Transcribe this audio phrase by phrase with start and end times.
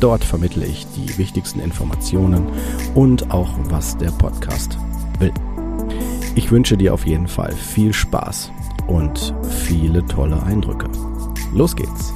[0.00, 2.46] Dort vermittle ich die wichtigsten Informationen
[2.94, 4.78] und auch, was der Podcast
[5.18, 5.32] will.
[6.34, 8.52] Ich wünsche dir auf jeden Fall viel Spaß
[8.88, 10.86] und viele tolle Eindrücke.
[11.54, 12.12] Los geht's!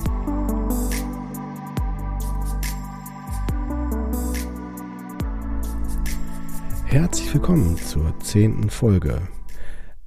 [6.84, 9.22] Herzlich willkommen zur zehnten Folge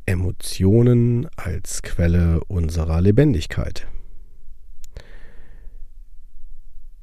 [0.06, 3.88] Emotionen als Quelle unserer Lebendigkeit.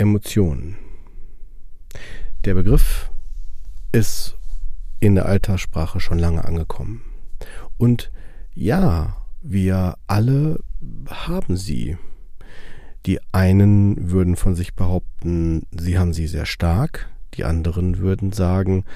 [0.00, 0.78] Emotionen.
[2.46, 3.10] Der Begriff
[3.92, 4.38] ist
[4.98, 7.02] in der Alltagssprache schon lange angekommen.
[7.76, 8.10] Und
[8.54, 10.60] ja, wir alle
[11.06, 11.98] haben sie.
[13.04, 18.86] Die einen würden von sich behaupten, sie haben sie sehr stark, die anderen würden sagen,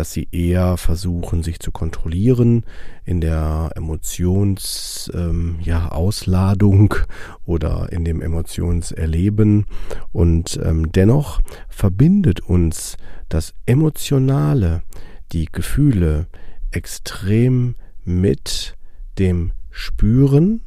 [0.00, 2.64] dass sie eher versuchen, sich zu kontrollieren
[3.04, 7.06] in der Emotionsausladung ähm, ja,
[7.44, 9.66] oder in dem Emotionserleben.
[10.10, 12.96] Und ähm, dennoch verbindet uns
[13.28, 14.80] das Emotionale,
[15.32, 16.28] die Gefühle
[16.70, 18.78] extrem mit
[19.18, 20.62] dem Spüren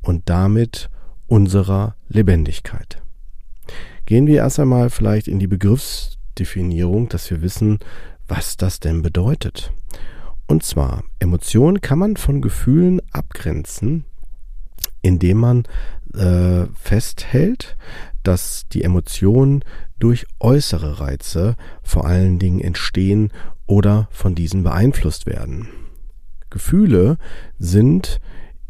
[0.00, 0.88] und damit
[1.26, 3.02] unserer Lebendigkeit.
[4.06, 7.80] Gehen wir erst einmal vielleicht in die Begriffsdefinierung, dass wir wissen,
[8.28, 9.72] was das denn bedeutet.
[10.46, 14.04] Und zwar, Emotionen kann man von Gefühlen abgrenzen,
[15.02, 15.64] indem man
[16.14, 17.76] äh, festhält,
[18.22, 19.64] dass die Emotionen
[19.98, 23.32] durch äußere Reize vor allen Dingen entstehen
[23.66, 25.68] oder von diesen beeinflusst werden.
[26.50, 27.18] Gefühle
[27.58, 28.20] sind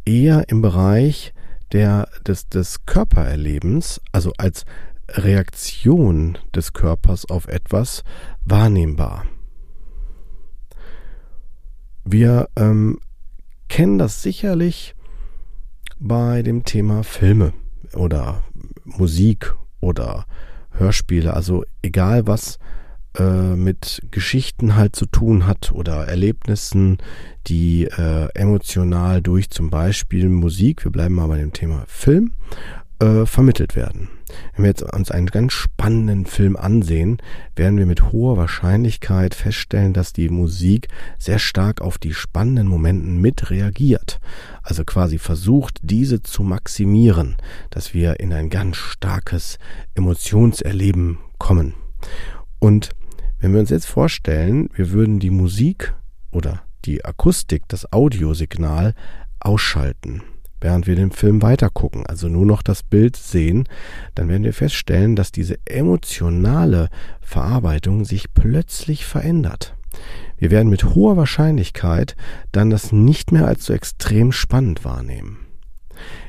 [0.05, 1.33] eher im Bereich
[1.73, 4.65] der, des, des Körpererlebens, also als
[5.11, 8.03] Reaktion des Körpers auf etwas
[8.45, 9.25] wahrnehmbar.
[12.11, 13.01] Wir ähm,
[13.69, 14.95] kennen das sicherlich
[15.99, 17.53] bei dem Thema Filme
[17.93, 18.45] oder
[18.85, 20.25] Musik oder
[20.71, 22.59] Hörspiele, also egal was
[23.19, 26.97] äh, mit Geschichten halt zu tun hat oder Erlebnissen,
[27.47, 32.33] die äh, emotional durch zum Beispiel Musik, wir bleiben mal bei dem Thema Film,
[33.01, 34.09] äh, vermittelt werden.
[34.55, 37.19] Wenn wir jetzt uns einen ganz spannenden Film ansehen,
[37.57, 40.89] werden wir mit hoher Wahrscheinlichkeit feststellen, dass die Musik
[41.19, 44.21] sehr stark auf die spannenden Momenten mit reagiert.
[44.63, 47.37] Also quasi versucht, diese zu maximieren,
[47.71, 49.59] dass wir in ein ganz starkes
[49.95, 51.75] Emotionserleben kommen.
[52.59, 52.91] Und
[53.41, 55.95] wenn wir uns jetzt vorstellen, wir würden die Musik
[56.31, 58.95] oder die Akustik, das Audiosignal
[59.41, 60.23] ausschalten
[60.61, 63.69] während wir den Film weitergucken, also nur noch das Bild sehen,
[64.15, 66.89] dann werden wir feststellen, dass diese emotionale
[67.21, 69.75] Verarbeitung sich plötzlich verändert.
[70.37, 72.17] Wir werden mit hoher Wahrscheinlichkeit
[72.53, 75.39] dann das nicht mehr als so extrem spannend wahrnehmen.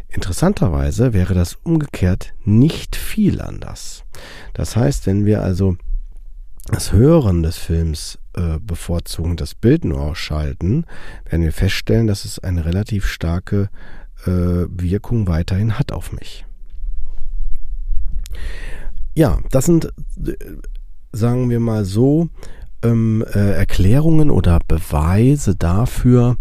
[0.07, 4.03] Interessanterweise wäre das umgekehrt nicht viel anders.
[4.53, 5.77] Das heißt, wenn wir also
[6.71, 10.85] das Hören des Films äh, bevorzugen, das Bild nur ausschalten,
[11.29, 13.69] werden wir feststellen, dass es eine relativ starke
[14.25, 16.45] Wirkung weiterhin hat auf mich.
[19.15, 19.85] Ja, das sind,
[20.25, 20.33] äh,
[21.11, 22.29] sagen wir mal so,
[22.83, 26.37] ähm, äh, Erklärungen oder Beweise dafür,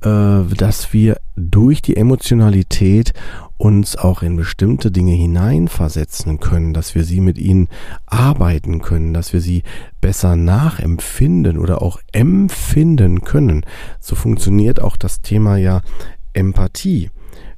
[0.00, 3.12] äh, dass wir durch die Emotionalität
[3.58, 7.68] uns auch in bestimmte Dinge hineinversetzen können, dass wir sie mit ihnen
[8.06, 9.62] arbeiten können, dass wir sie
[10.00, 13.64] besser nachempfinden oder auch empfinden können.
[14.00, 15.82] So funktioniert auch das Thema ja
[16.32, 17.10] Empathie.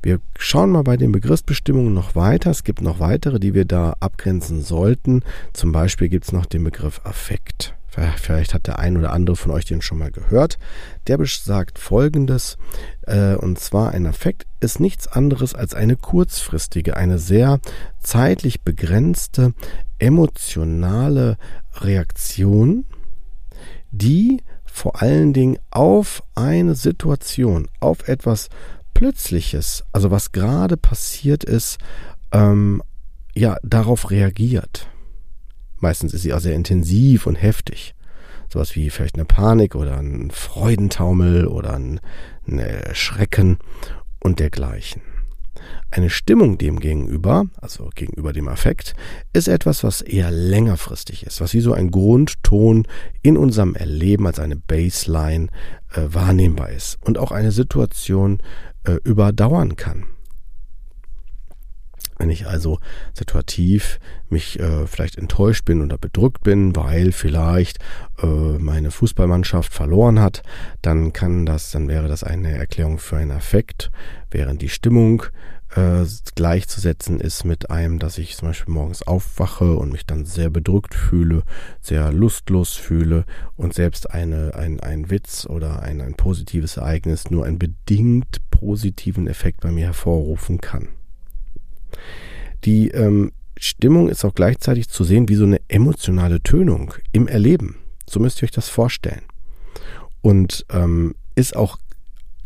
[0.02, 2.50] Wir schauen mal bei den Begriffsbestimmungen noch weiter.
[2.50, 5.22] Es gibt noch weitere, die wir da abgrenzen sollten.
[5.52, 7.74] Zum Beispiel gibt es noch den Begriff Affekt.
[8.16, 10.58] Vielleicht hat der ein oder andere von euch den schon mal gehört.
[11.06, 12.58] Der besagt folgendes,
[13.02, 17.60] äh, und zwar ein Affekt ist nichts anderes als eine kurzfristige, eine sehr
[18.02, 19.54] zeitlich begrenzte
[19.98, 21.36] emotionale
[21.76, 22.84] Reaktion,
[23.92, 24.42] die
[24.74, 28.48] vor allen Dingen auf eine Situation, auf etwas
[28.92, 31.78] Plötzliches, also was gerade passiert ist,
[32.32, 32.82] ähm,
[33.36, 34.88] ja, darauf reagiert.
[35.78, 37.94] Meistens ist sie auch sehr intensiv und heftig.
[38.52, 42.00] Sowas wie vielleicht eine Panik oder ein Freudentaumel oder ein,
[42.48, 43.58] ein Schrecken
[44.18, 45.02] und dergleichen.
[45.90, 48.94] Eine Stimmung dem gegenüber, also gegenüber dem Affekt,
[49.32, 52.86] ist etwas, was eher längerfristig ist, was wie so ein Grundton
[53.22, 55.48] in unserem Erleben als eine Baseline
[55.92, 58.42] äh, wahrnehmbar ist und auch eine Situation
[58.84, 60.04] äh, überdauern kann.
[62.18, 62.78] Wenn ich also
[63.12, 67.78] situativ mich äh, vielleicht enttäuscht bin oder bedrückt bin, weil vielleicht
[68.22, 70.42] äh, meine Fußballmannschaft verloren hat,
[70.82, 73.90] dann kann das, dann wäre das eine Erklärung für einen Affekt,
[74.30, 75.24] während die Stimmung
[75.74, 80.50] äh, gleichzusetzen ist mit einem, dass ich zum Beispiel morgens aufwache und mich dann sehr
[80.50, 81.42] bedrückt fühle,
[81.80, 83.24] sehr lustlos fühle
[83.56, 89.26] und selbst eine, ein, ein Witz oder ein, ein positives Ereignis nur einen bedingt positiven
[89.26, 90.88] Effekt bei mir hervorrufen kann.
[92.64, 97.76] Die ähm, Stimmung ist auch gleichzeitig zu sehen wie so eine emotionale Tönung im Erleben.
[98.08, 99.22] So müsst ihr euch das vorstellen.
[100.22, 101.78] Und ähm, ist auch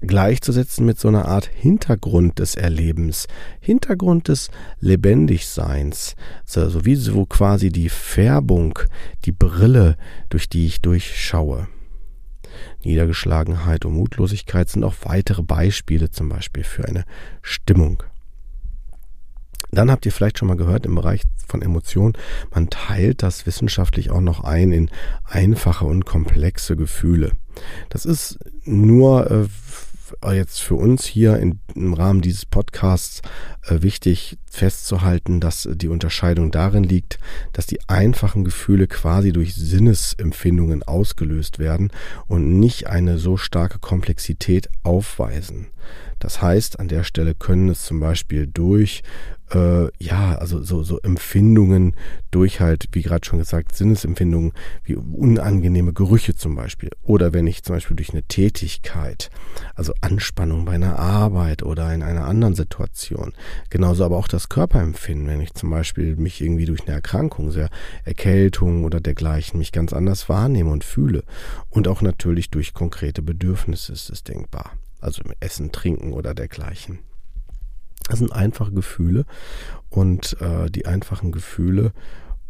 [0.01, 3.27] gleichzusetzen mit so einer Art Hintergrund des Erlebens,
[3.61, 4.51] Hintergrund des
[4.81, 6.15] Lebendigseins,
[6.45, 8.79] so wie so quasi die Färbung,
[9.25, 9.97] die Brille,
[10.29, 11.69] durch die ich durchschaue.
[12.85, 17.05] Niedergeschlagenheit und Mutlosigkeit sind auch weitere Beispiele zum Beispiel für eine
[17.43, 18.03] Stimmung.
[19.71, 22.15] Dann habt ihr vielleicht schon mal gehört im Bereich von Emotionen,
[22.53, 24.91] man teilt das wissenschaftlich auch noch ein in
[25.25, 27.33] einfache und komplexe Gefühle.
[27.89, 33.23] Das ist nur äh, jetzt für uns hier in, im Rahmen dieses Podcasts
[33.67, 37.19] äh, wichtig festzuhalten, dass die Unterscheidung darin liegt,
[37.53, 41.91] dass die einfachen Gefühle quasi durch Sinnesempfindungen ausgelöst werden
[42.27, 45.69] und nicht eine so starke Komplexität aufweisen.
[46.19, 49.03] Das heißt, an der Stelle können es zum Beispiel durch
[49.55, 51.95] äh, ja, also so, so Empfindungen
[52.31, 54.53] durch halt, wie gerade schon gesagt, Sinnesempfindungen,
[54.85, 56.91] wie unangenehme Gerüche zum Beispiel.
[57.03, 59.31] Oder wenn ich zum Beispiel durch eine Tätigkeit,
[59.75, 63.33] also Anspannung bei einer Arbeit oder in einer anderen Situation,
[63.71, 67.71] genauso aber auch das Körperempfinden, wenn ich zum Beispiel mich irgendwie durch eine Erkrankung, sehr
[68.05, 71.25] Erkältung oder dergleichen, mich ganz anders wahrnehme und fühle.
[71.71, 74.73] Und auch natürlich durch konkrete Bedürfnisse ist es denkbar.
[75.01, 77.01] Also Essen, Trinken oder dergleichen.
[78.09, 79.27] Das sind einfache Gefühle
[79.91, 81.93] und äh, die einfachen Gefühle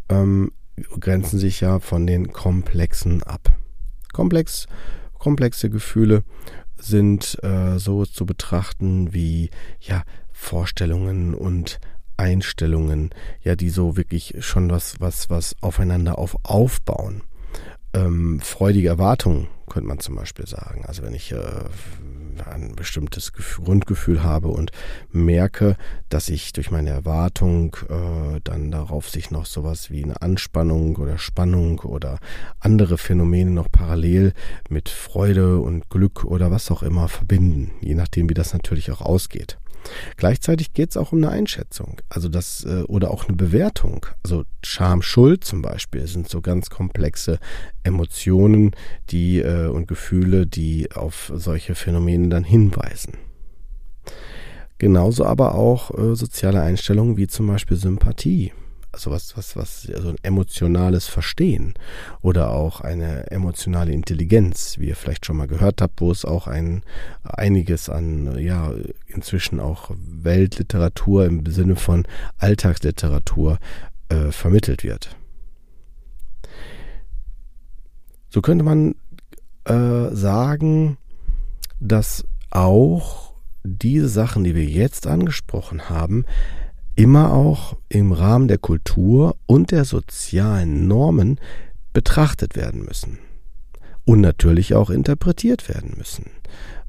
[0.08, 0.52] ähm,
[1.00, 3.52] grenzen sich ja von den komplexen ab.
[4.12, 4.66] Komplex,
[5.18, 6.22] komplexe Gefühle
[6.76, 9.50] sind äh, so zu betrachten wie
[9.80, 10.04] ja
[10.38, 11.80] Vorstellungen und
[12.16, 13.10] Einstellungen,
[13.42, 17.22] ja, die so wirklich schon was, was, was aufeinander auf aufbauen.
[17.92, 20.84] Ähm, freudige Erwartungen könnte man zum Beispiel sagen.
[20.86, 21.38] Also wenn ich äh,
[22.46, 24.70] ein bestimmtes Grundgefühl habe und
[25.10, 25.76] merke,
[26.08, 31.18] dass ich durch meine Erwartung äh, dann darauf sich noch sowas wie eine Anspannung oder
[31.18, 32.18] Spannung oder
[32.60, 34.32] andere Phänomene noch parallel
[34.68, 39.00] mit Freude und Glück oder was auch immer verbinden, je nachdem, wie das natürlich auch
[39.00, 39.58] ausgeht.
[40.16, 44.06] Gleichzeitig geht es auch um eine Einschätzung, also das äh, oder auch eine Bewertung.
[44.22, 47.38] Also Scham, Schuld zum Beispiel sind so ganz komplexe
[47.82, 48.72] Emotionen,
[49.10, 53.14] die äh, und Gefühle, die auf solche Phänomene dann hinweisen.
[54.78, 58.52] Genauso aber auch äh, soziale Einstellungen wie zum Beispiel Sympathie
[58.92, 61.74] also was, was, was, also ein emotionales Verstehen
[62.20, 66.46] oder auch eine emotionale Intelligenz, wie ihr vielleicht schon mal gehört habt, wo es auch
[66.46, 66.82] ein,
[67.22, 68.72] einiges an, ja,
[69.06, 72.06] inzwischen auch Weltliteratur im Sinne von
[72.38, 73.58] Alltagsliteratur
[74.08, 75.16] äh, vermittelt wird.
[78.30, 78.94] So könnte man
[79.64, 80.98] äh, sagen,
[81.80, 86.24] dass auch diese Sachen, die wir jetzt angesprochen haben,
[86.98, 91.38] immer auch im Rahmen der Kultur und der sozialen Normen
[91.92, 93.20] betrachtet werden müssen
[94.04, 96.26] und natürlich auch interpretiert werden müssen,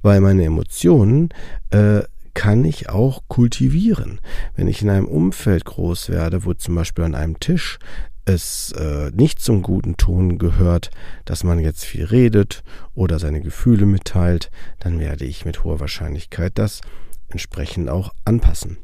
[0.01, 1.29] weil meine Emotionen
[1.69, 2.01] äh,
[2.33, 4.19] kann ich auch kultivieren.
[4.55, 7.77] Wenn ich in einem Umfeld groß werde, wo zum Beispiel an einem Tisch
[8.25, 10.89] es äh, nicht zum guten Ton gehört,
[11.25, 12.63] dass man jetzt viel redet
[12.95, 14.49] oder seine Gefühle mitteilt,
[14.79, 16.81] dann werde ich mit hoher Wahrscheinlichkeit das
[17.29, 18.77] entsprechend auch anpassen.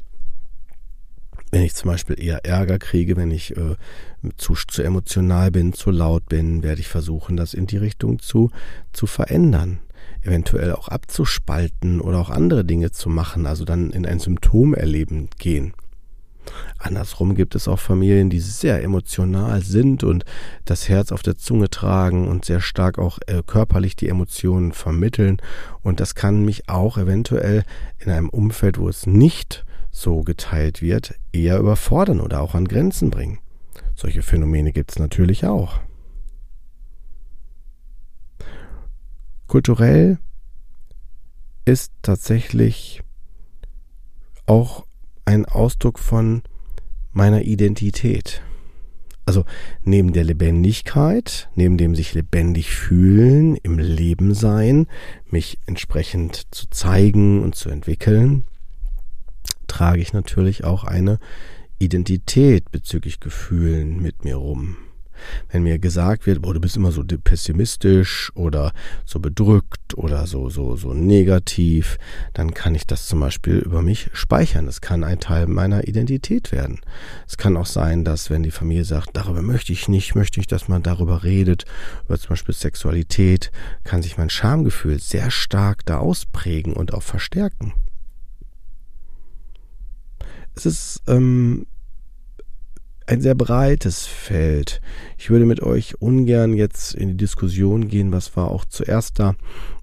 [1.56, 3.76] Wenn ich zum Beispiel eher Ärger kriege, wenn ich äh,
[4.36, 8.50] zu, zu emotional bin, zu laut bin, werde ich versuchen, das in die Richtung zu,
[8.92, 9.78] zu verändern.
[10.20, 15.72] Eventuell auch abzuspalten oder auch andere Dinge zu machen, also dann in ein Symptomerleben gehen.
[16.78, 20.26] Andersrum gibt es auch Familien, die sehr emotional sind und
[20.66, 25.38] das Herz auf der Zunge tragen und sehr stark auch äh, körperlich die Emotionen vermitteln.
[25.80, 27.62] Und das kann mich auch eventuell
[27.98, 29.64] in einem Umfeld, wo es nicht
[29.96, 33.38] so geteilt wird, eher überfordern oder auch an Grenzen bringen.
[33.94, 35.80] Solche Phänomene gibt es natürlich auch.
[39.46, 40.18] Kulturell
[41.64, 43.02] ist tatsächlich
[44.44, 44.84] auch
[45.24, 46.42] ein Ausdruck von
[47.12, 48.42] meiner Identität.
[49.24, 49.44] Also
[49.82, 54.86] neben der Lebendigkeit, neben dem sich lebendig fühlen, im Leben sein,
[55.30, 58.44] mich entsprechend zu zeigen und zu entwickeln,
[59.76, 61.18] trage ich natürlich auch eine
[61.78, 64.78] Identität bezüglich Gefühlen mit mir rum.
[65.50, 68.72] Wenn mir gesagt wird, boah, du bist immer so pessimistisch oder
[69.04, 71.98] so bedrückt oder so, so, so negativ,
[72.32, 74.64] dann kann ich das zum Beispiel über mich speichern.
[74.64, 76.80] Das kann ein Teil meiner Identität werden.
[77.28, 80.46] Es kann auch sein, dass wenn die Familie sagt, darüber möchte ich nicht, möchte ich,
[80.46, 81.66] dass man darüber redet,
[82.06, 83.52] über zum Beispiel Sexualität,
[83.84, 87.74] kann sich mein Schamgefühl sehr stark da ausprägen und auch verstärken.
[90.56, 91.66] Es ist ähm,
[93.06, 94.80] ein sehr breites Feld.
[95.18, 99.34] Ich würde mit euch ungern jetzt in die Diskussion gehen, was war auch zuerst da.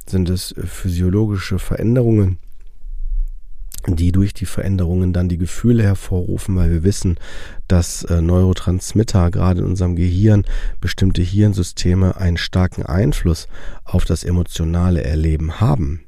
[0.07, 2.39] Sind es physiologische Veränderungen,
[3.87, 7.17] die durch die Veränderungen dann die Gefühle hervorrufen, weil wir wissen,
[7.67, 10.43] dass äh, Neurotransmitter gerade in unserem Gehirn,
[10.81, 13.47] bestimmte Hirnsysteme einen starken Einfluss
[13.83, 16.01] auf das emotionale Erleben haben.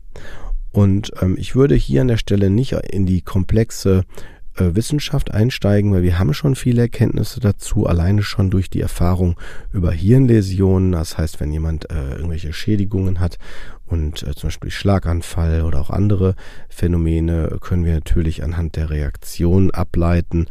[0.71, 5.91] Und ähm, ich würde hier an der Stelle nicht in die komplexe äh, Wissenschaft einsteigen,
[5.91, 9.39] weil wir haben schon viele Erkenntnisse dazu, alleine schon durch die Erfahrung
[9.73, 10.91] über Hirnläsionen.
[10.91, 13.37] Das heißt, wenn jemand äh, irgendwelche Schädigungen hat
[13.85, 16.35] und äh, zum Beispiel Schlaganfall oder auch andere
[16.69, 20.47] Phänomene, können wir natürlich anhand der Reaktion ableiten,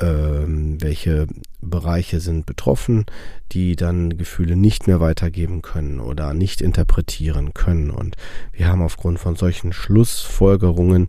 [0.00, 1.26] ähm, welche
[1.60, 3.04] Bereiche sind betroffen,
[3.52, 7.90] die dann Gefühle nicht mehr weitergeben können oder nicht interpretieren können.
[7.90, 8.16] Und
[8.52, 11.08] wir haben aufgrund von solchen Schlussfolgerungen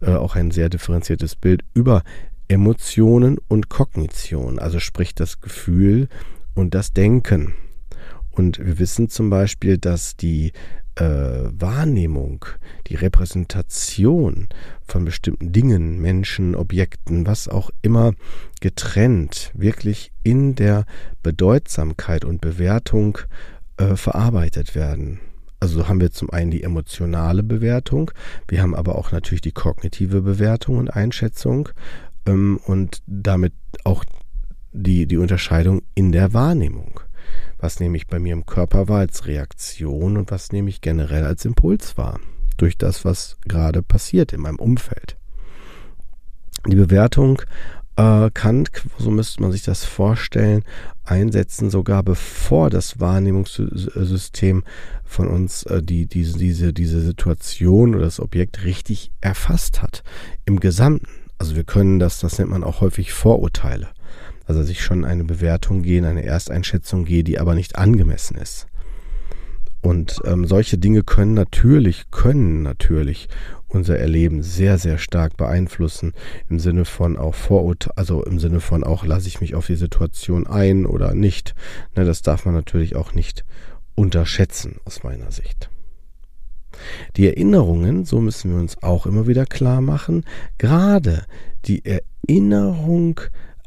[0.00, 2.02] äh, auch ein sehr differenziertes Bild über
[2.48, 6.08] Emotionen und Kognition, also sprich das Gefühl
[6.54, 7.54] und das Denken.
[8.30, 10.52] Und wir wissen zum Beispiel, dass die
[10.96, 12.44] äh, Wahrnehmung,
[12.86, 14.48] die Repräsentation
[14.86, 18.12] von bestimmten Dingen, Menschen, Objekten, was auch immer,
[18.60, 20.84] getrennt, wirklich in der
[21.22, 23.18] Bedeutsamkeit und Bewertung
[23.76, 25.20] äh, verarbeitet werden.
[25.64, 28.10] Also haben wir zum einen die emotionale Bewertung,
[28.48, 31.70] wir haben aber auch natürlich die kognitive Bewertung und Einschätzung
[32.26, 34.04] ähm, und damit auch
[34.72, 37.00] die, die Unterscheidung in der Wahrnehmung.
[37.56, 41.24] Was nehme ich bei mir im Körper wahr als Reaktion und was nehme ich generell
[41.24, 42.20] als Impuls wahr?
[42.58, 45.16] Durch das, was gerade passiert in meinem Umfeld.
[46.66, 47.40] Die Bewertung
[47.96, 48.64] äh, kann,
[48.98, 50.64] so müsste man sich das vorstellen,
[51.04, 54.64] einsetzen, sogar bevor das Wahrnehmungssystem
[55.04, 60.02] von uns äh, die, diese, diese, diese Situation oder das Objekt richtig erfasst hat.
[60.44, 61.08] Im Gesamten.
[61.38, 63.88] Also wir können das, das nennt man auch häufig Vorurteile.
[64.46, 68.66] Also dass ich schon eine Bewertung gehe, eine Ersteinschätzung gehe, die aber nicht angemessen ist.
[69.84, 73.28] Und ähm, solche Dinge können natürlich, können natürlich
[73.68, 76.14] unser Erleben sehr, sehr stark beeinflussen.
[76.48, 79.76] Im Sinne von auch Vorurteil, also im Sinne von auch lasse ich mich auf die
[79.76, 81.54] Situation ein oder nicht.
[81.94, 83.44] Ne, das darf man natürlich auch nicht
[83.94, 85.68] unterschätzen aus meiner Sicht.
[87.18, 90.24] Die Erinnerungen, so müssen wir uns auch immer wieder klar machen,
[90.56, 91.26] gerade
[91.66, 93.20] die Erinnerung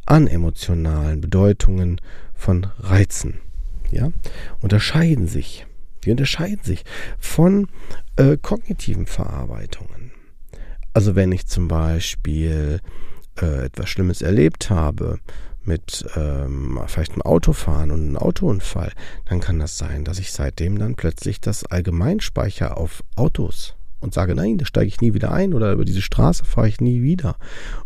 [0.07, 2.01] an emotionalen Bedeutungen
[2.33, 3.35] von Reizen,
[3.91, 4.09] ja,
[4.61, 5.67] unterscheiden sich.
[6.07, 6.85] Die unterscheiden sich
[7.19, 7.67] von
[8.15, 10.13] äh, kognitiven Verarbeitungen.
[10.93, 12.79] Also wenn ich zum Beispiel
[13.41, 15.19] äh, etwas Schlimmes erlebt habe,
[15.65, 18.93] mit ähm, vielleicht einem Autofahren und einem Autounfall,
[19.25, 24.35] dann kann das sein, dass ich seitdem dann plötzlich das Allgemeinspeicher auf Autos und sage,
[24.35, 27.37] nein, da steige ich nie wieder ein oder über diese Straße fahre ich nie wieder.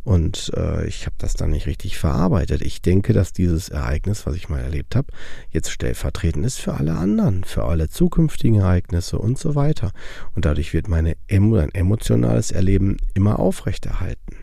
[0.04, 2.62] Und äh, ich habe das dann nicht richtig verarbeitet.
[2.62, 5.08] Ich denke, dass dieses Ereignis, was ich mal erlebt habe,
[5.50, 9.92] jetzt stellvertretend ist für alle anderen, für alle zukünftigen Ereignisse und so weiter.
[10.36, 14.36] Und dadurch wird meine mein emotionales Erleben immer aufrechterhalten,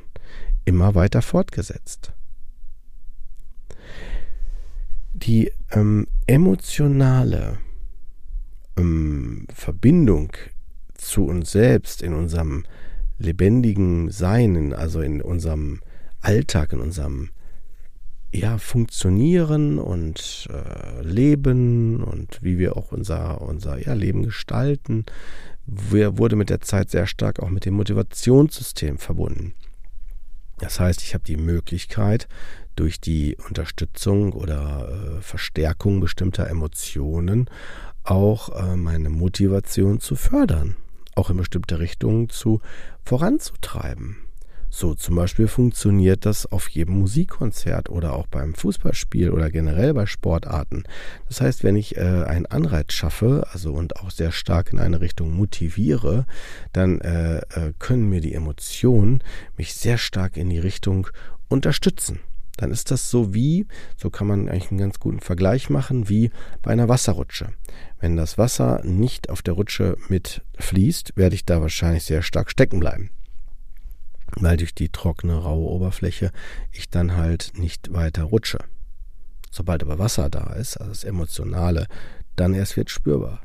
[0.65, 2.13] immer weiter fortgesetzt.
[5.13, 7.59] Die ähm, emotionale
[8.77, 10.33] ähm, Verbindung
[10.99, 12.65] zu uns selbst, in unserem
[13.19, 15.81] lebendigen Sein, also in unserem
[16.21, 17.31] Alltag, in unserem
[18.33, 25.07] ja, Funktionieren und äh, Leben und wie wir auch unser, unser ja, Leben gestalten,
[25.67, 29.55] wurde mit der Zeit sehr stark auch mit dem Motivationssystem verbunden.
[30.59, 32.29] Das heißt, ich habe die Möglichkeit,
[32.75, 37.51] durch die Unterstützung oder äh, Verstärkung bestimmter Emotionen
[38.05, 40.77] auch äh, meine Motivation zu fördern
[41.19, 42.61] auch in bestimmte Richtungen zu
[43.03, 44.17] voranzutreiben.
[44.71, 50.05] So zum Beispiel funktioniert das auf jedem Musikkonzert oder auch beim Fußballspiel oder generell bei
[50.05, 50.85] Sportarten.
[51.27, 55.01] Das heißt, wenn ich äh, einen Anreiz schaffe, also und auch sehr stark in eine
[55.01, 56.27] Richtung motiviere,
[56.73, 59.23] dann äh, äh, können mir die Emotionen
[59.57, 61.09] mich sehr stark in die Richtung
[61.49, 62.21] unterstützen.
[62.59, 66.31] Dann ist das so wie, so kann man eigentlich einen ganz guten Vergleich machen, wie
[66.61, 67.55] bei einer Wasserrutsche.
[67.99, 72.81] Wenn das Wasser nicht auf der Rutsche mitfließt, werde ich da wahrscheinlich sehr stark stecken
[72.81, 73.11] bleiben
[74.37, 76.33] weil durch die trockene, raue Oberfläche
[76.73, 78.59] ich dann halt nicht weiter rutsche.
[79.51, 81.87] Sobald aber Wasser da ist, also das Emotionale,
[82.37, 83.41] dann erst wird spürbar.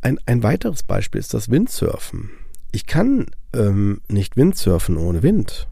[0.00, 2.30] Ein, ein weiteres Beispiel ist das Windsurfen.
[2.72, 5.68] Ich kann ähm, nicht Windsurfen ohne Wind.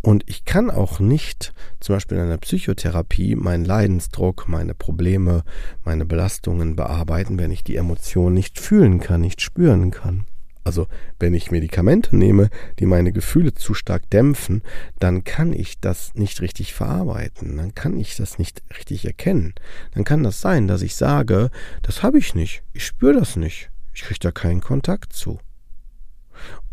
[0.00, 5.44] Und ich kann auch nicht, zum Beispiel in einer Psychotherapie, meinen Leidensdruck, meine Probleme,
[5.84, 10.26] meine Belastungen bearbeiten, wenn ich die Emotionen nicht fühlen kann, nicht spüren kann.
[10.68, 10.86] Also
[11.18, 14.62] wenn ich Medikamente nehme, die meine Gefühle zu stark dämpfen,
[14.98, 19.54] dann kann ich das nicht richtig verarbeiten, dann kann ich das nicht richtig erkennen.
[19.94, 21.50] Dann kann das sein, dass ich sage,
[21.80, 25.40] das habe ich nicht, ich spüre das nicht, ich kriege da keinen Kontakt zu.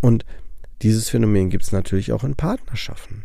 [0.01, 0.25] Und
[0.81, 3.23] dieses Phänomen gibt es natürlich auch in Partnerschaften.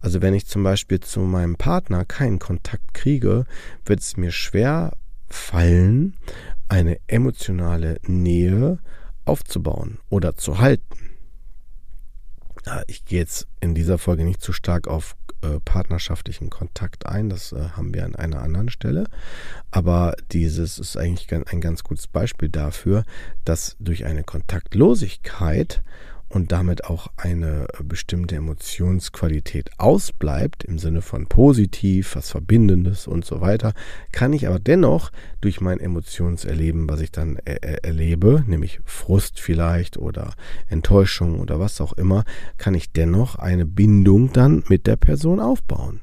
[0.00, 3.46] Also wenn ich zum Beispiel zu meinem Partner keinen Kontakt kriege,
[3.84, 4.96] wird es mir schwer
[5.28, 6.16] fallen,
[6.68, 8.78] eine emotionale Nähe
[9.24, 10.84] aufzubauen oder zu halten.
[12.86, 17.52] Ich gehe jetzt in dieser Folge nicht zu stark auf äh, partnerschaftlichen Kontakt ein, das
[17.52, 19.04] äh, haben wir an einer anderen Stelle,
[19.70, 23.04] aber dieses ist eigentlich ein ganz gutes Beispiel dafür,
[23.44, 25.82] dass durch eine Kontaktlosigkeit
[26.28, 33.40] und damit auch eine bestimmte Emotionsqualität ausbleibt, im Sinne von positiv, was Verbindendes und so
[33.40, 33.72] weiter,
[34.12, 39.96] kann ich aber dennoch durch mein Emotionserleben, was ich dann er erlebe, nämlich Frust vielleicht
[39.96, 40.34] oder
[40.68, 42.24] Enttäuschung oder was auch immer,
[42.58, 46.00] kann ich dennoch eine Bindung dann mit der Person aufbauen.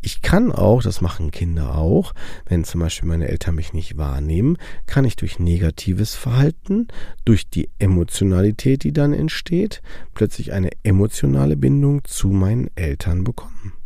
[0.00, 2.14] Ich kann auch, das machen Kinder auch,
[2.46, 4.56] wenn zum Beispiel meine Eltern mich nicht wahrnehmen,
[4.86, 6.88] kann ich durch negatives Verhalten,
[7.24, 9.82] durch die Emotionalität, die dann entsteht,
[10.14, 13.77] plötzlich eine emotionale Bindung zu meinen Eltern bekommen.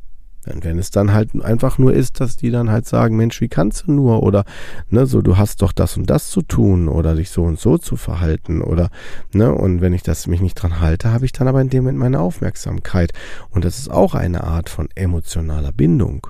[0.45, 3.87] Wenn es dann halt einfach nur ist, dass die dann halt sagen, Mensch, wie kannst
[3.87, 4.25] du nur?
[4.25, 4.45] Oder,
[4.91, 7.79] ne, so, du hast doch das und das zu tun oder dich so und so
[7.79, 8.91] zu verhalten oder,
[9.33, 11.85] ne, und wenn ich das mich nicht dran halte, habe ich dann aber in dem
[11.85, 13.13] Moment meine Aufmerksamkeit.
[13.51, 16.27] Und das ist auch eine Art von emotionaler Bindung.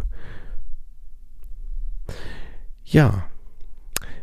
[2.84, 3.24] Ja,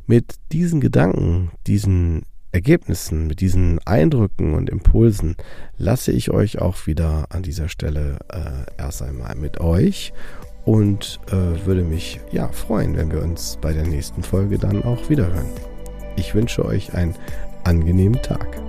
[0.06, 5.36] mit diesen Gedanken, diesen Ergebnissen, mit diesen Eindrücken und Impulsen
[5.78, 10.14] lasse ich euch auch wieder an dieser Stelle äh, erst einmal mit euch
[10.66, 15.10] und äh, würde mich ja freuen, wenn wir uns bei der nächsten Folge dann auch
[15.10, 15.50] wieder hören.
[16.16, 17.16] Ich wünsche euch einen
[17.64, 18.69] angenehmen Tag.